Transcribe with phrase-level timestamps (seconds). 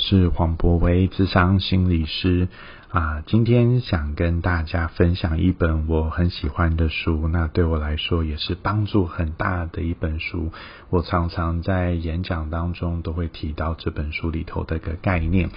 [0.00, 2.48] 是黄博威，智商心理师
[2.88, 3.22] 啊。
[3.26, 10.52] 今天想跟大家分享一本我很喜欢的书，那对我来说也是帮助很大的一本书。
[10.88, 15.50] 我常常在演讲当中都会提到这本书里头的一个概念。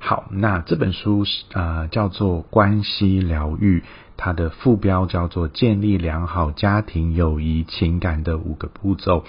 [0.00, 3.80] 好，那这本书是啊叫做《关系疗愈》，
[4.16, 9.20] 它的副标叫做《建立良好家庭友谊情感的五个步骤》。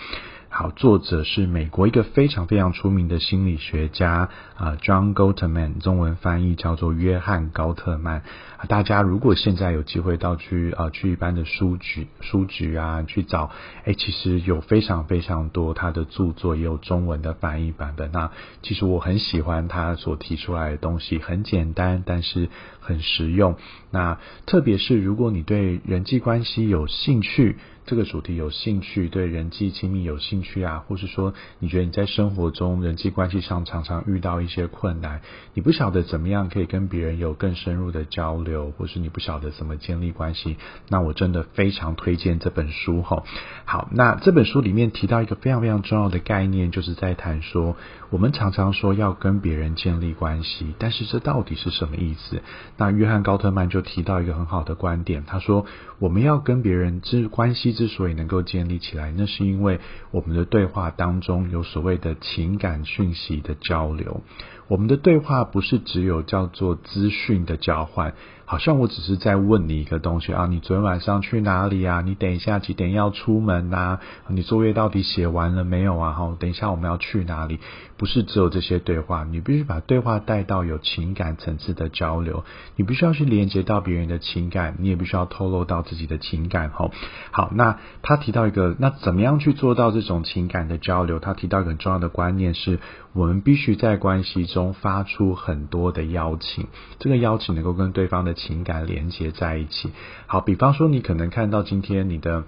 [0.57, 8.23] 好，作者是美国一个非常非常出名的心理学家啊，John Gottman，中文翻译叫做约翰高特曼。
[8.69, 13.51] 大家如果现在有机会到去啊去一般的书局书局啊去找，
[13.83, 18.09] 哎，其实有非常非常多他的著作，也有中文的翻译版本。
[18.13, 22.47] 那其实我很喜欢他所提出来的东西，很简单，但是
[22.85, 23.57] 很实用。
[23.91, 27.57] 那特别是如果你对人际关系有兴趣。
[27.87, 35.21] 这个主题有兴趣，对人际亲密有兴趣啊，或是说你觉得你在生活中人际关系上常常遇到一些困难，
[35.53, 40.57] 你不晓得怎么样可以跟别人有更深入的交流，或是你不晓得怎么建立关系，
[40.89, 43.23] 那我真的非常推荐这本书哈。
[43.65, 47.77] 好，那这本书里面提到一个非常非常重要的概念，就是在谈说，
[48.09, 52.41] 我们常常说要跟别人建立关系，但是这到底是什么意思？
[52.77, 55.65] 那约翰高特曼就提到一个很好的观点，他说
[55.99, 57.75] 我们要跟别人之关系。
[57.75, 59.81] 之所以能够建立起来，那是因为
[60.11, 64.21] 我们的对话当中有所谓的情感讯息的交流。
[64.67, 68.13] 我们的对话不是只有叫做资讯的交换。
[68.47, 72.01] 好像我只是在问你一个东西啊，你昨天晚上去哪里啊？
[72.01, 73.97] 你等一下几点要出门呐？
[74.27, 76.11] 你作业到底写完了没有啊？
[76.11, 77.59] 哈，等一下我们要去哪里？
[77.97, 82.43] 不是只有这些对话，你必须把对话带到有情感层次的交流，
[82.75, 86.69] 你必须要去连接到别人的情感，你也必须要透露到自己的情感。
[86.69, 86.91] 哈，
[87.31, 91.17] 好，那他提到一个，那怎么样去做到这种情感的交流？
[91.17, 92.79] 他提到一个很重要的观念是，
[93.13, 96.67] 我们必须在关系中发出很多的邀请，
[96.99, 98.33] 这个邀请能够跟对方的。
[98.45, 99.91] 情感连接在一起。
[100.27, 102.43] 好，比方说，你可能看到今天你的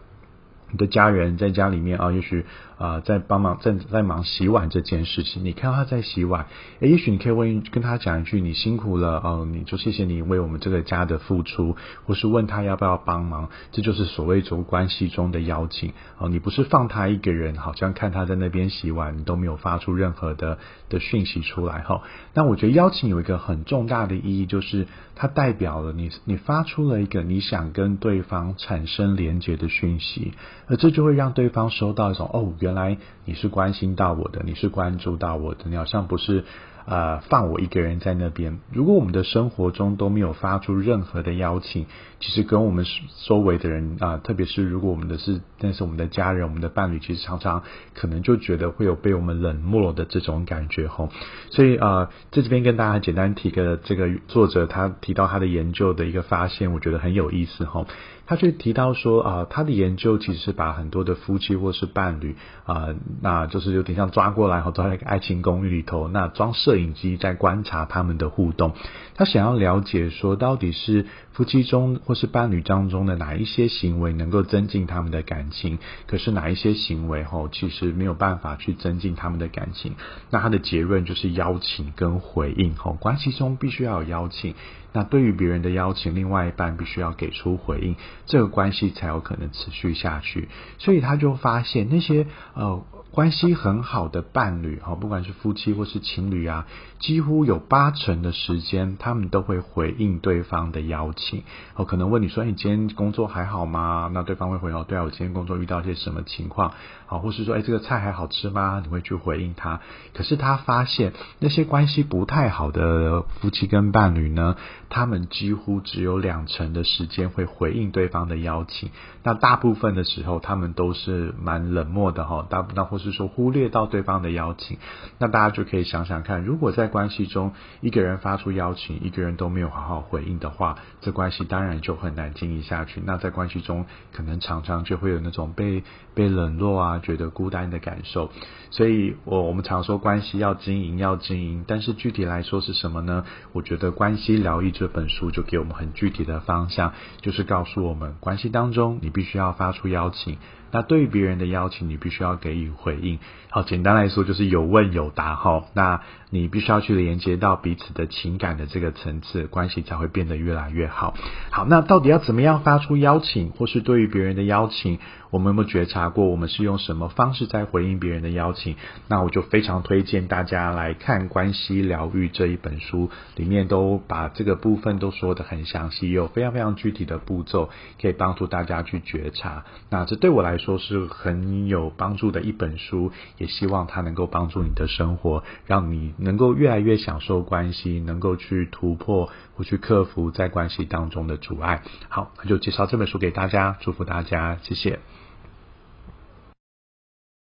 [0.69, 2.45] 你的家人在家里面啊，也许。
[2.77, 6.45] 啊，在帮忙在在忙洗碗这件事情，你看到他在洗碗，
[6.79, 16.29] 诶，也许你可以问跟他讲一句，你辛苦了哦，你就谢谢你为我们这个家的付出，或是问他要不要帮忙，这就是所谓从关系中的邀请哦。
[16.29, 22.03] 你不是放他一个人，好像看他在那边洗碗，你都没有发出任何的的讯息出来哈。
[22.35, 24.85] 那我觉得邀请有一个很重大的意义，就是
[25.15, 30.33] 它代表了你你发出了一个你想跟对方产生连接的讯息，
[30.67, 32.53] 而这就会让对方收到一种哦。
[32.67, 36.43] 原来你是关心到我的，你是关注到我的，你好像不是。
[36.87, 38.59] 呃，放我一个人在那边。
[38.71, 41.85] 如果我们的生活中都没有发出任何的邀请，
[42.21, 42.85] 其实跟我们
[43.25, 51.09] 周围的人啊，特别是如果我们的是，但是我们的家人、我们的伴侣，其实常常可能就觉得会有被我们冷漠的这种感觉吼。
[51.49, 57.85] 所以啊，在这边跟大家简单提个这个作者他提到他的研究的一个发现，我觉得很有意思吼。
[58.29, 62.89] 他就提到说啊，他的研究其实是把很多的夫妻或是伴侣啊，
[63.21, 68.73] 那就是有点像抓过来后抓在一个爱情公寓里头，那装摄影机在观察他们的互动。
[69.15, 79.95] 他想要了解说，到底是夫妻中或是伴侣当中的哪一些行为能够增进他们的感情，可是哪一些行为吼其实没有办法去增进他们的感情。
[80.29, 84.53] 那他的结论就是邀请跟回应吼，关系中必须要有邀请。
[84.93, 87.95] 那对于别人的邀请，另外一半必须要给出回应，
[88.25, 90.47] 这个关系才有可能持续下去。
[90.79, 92.83] 所以他就发现那些呃。
[93.11, 96.67] 关系很好的伴侣，哈，不管是夫妻或是情侣啊，
[96.99, 101.43] 几乎有八成的时间，他们都会回应对方的邀请。
[101.75, 106.73] 哦可能问你说：“你今天工作还好吗？”那对方会回哦：“对啊，我今天工作遇到一些什么情况？”
[107.07, 109.81] 好，或是说：“哎，这个菜还好吃吗？”你会去回应他。
[110.13, 114.57] 可是他发现那些关系不太好的夫妻跟伴侣呢，
[114.89, 118.91] 他们几乎只有两成的时间会回应对方的邀请。
[119.23, 122.45] 那大部分的时候，他们都是蛮冷漠的哈。
[122.47, 123.06] 大那或是。
[123.11, 124.77] 是说，忽略到对方的邀请，
[125.17, 133.01] 那大家就可以想想看，如果在关系中一个人发出邀请，一个人都没有好好回应的话，这关系当然就很难经营下去。
[133.05, 135.83] 那在关系中，可能常常就会有那种被
[136.13, 138.31] 被冷落啊，觉得孤单的感受。
[138.69, 143.23] 所以，我我们常说关系要经营，要经营，但是具体来说是什么呢？
[143.53, 150.37] 我觉得《关系疗愈》这本书就给我们很具体的方向，就是告诉我们，关系当中你必须要发出邀请。
[150.77, 153.17] 那对于别人的邀请，你必须要给予回应。
[153.49, 155.63] 好，简单来说就是有问有答哈。
[155.73, 161.15] 那你必须要去连接到彼此的情感的这个层次，关系才会变得越来越好。
[161.49, 164.99] 好，那到底要怎么样发出邀请，或是对于别人的邀请，
[165.31, 166.25] 我们有没有觉察过？
[166.25, 168.75] 我们是用什么方式在回应别人的邀请？
[169.07, 177.69] 那我就非常推荐大家来看《关系疗愈》这一本书，里面都把这个部分都说的很详细，有非常非常具体的步骤，
[177.99, 179.63] 可以帮助大家去觉察。
[179.89, 186.13] 那这对我来说都是很有帮助的一本书，也希望它能够帮助你的生活，让你。
[186.17, 191.83] 能够越来越享受关系，能够去突破或去克服在关系当中的阻碍。
[192.09, 194.99] 好，那就介绍这本书给大家，祝福大家，谢谢。